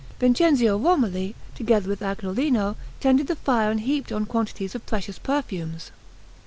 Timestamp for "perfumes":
5.19-5.91